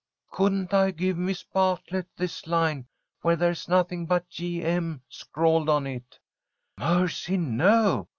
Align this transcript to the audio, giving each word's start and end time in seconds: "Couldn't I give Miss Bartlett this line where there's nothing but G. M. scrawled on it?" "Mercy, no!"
"Couldn't 0.31 0.73
I 0.73 0.89
give 0.89 1.15
Miss 1.15 1.43
Bartlett 1.43 2.07
this 2.17 2.47
line 2.47 2.87
where 3.21 3.35
there's 3.35 3.67
nothing 3.67 4.07
but 4.07 4.27
G. 4.31 4.63
M. 4.63 5.03
scrawled 5.09 5.69
on 5.69 5.85
it?" 5.85 6.17
"Mercy, 6.75 7.37
no!" 7.37 8.07